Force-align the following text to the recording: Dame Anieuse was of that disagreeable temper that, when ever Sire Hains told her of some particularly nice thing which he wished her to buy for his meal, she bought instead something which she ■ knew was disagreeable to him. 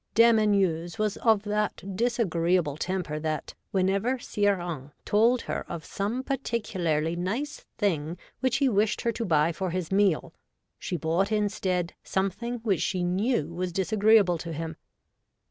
Dame 0.15 0.39
Anieuse 0.39 0.97
was 0.97 1.17
of 1.17 1.43
that 1.43 1.83
disagreeable 1.95 2.75
temper 2.75 3.19
that, 3.19 3.53
when 3.69 3.87
ever 3.87 4.17
Sire 4.17 4.57
Hains 4.57 4.89
told 5.05 5.43
her 5.43 5.63
of 5.69 5.85
some 5.85 6.23
particularly 6.23 7.15
nice 7.15 7.65
thing 7.77 8.17
which 8.39 8.57
he 8.57 8.67
wished 8.67 9.01
her 9.01 9.11
to 9.11 9.23
buy 9.23 9.51
for 9.51 9.69
his 9.69 9.91
meal, 9.91 10.33
she 10.79 10.97
bought 10.97 11.31
instead 11.31 11.93
something 12.03 12.55
which 12.63 12.81
she 12.81 13.01
■ 13.03 13.05
knew 13.05 13.53
was 13.53 13.71
disagreeable 13.71 14.39
to 14.39 14.51
him. 14.53 14.75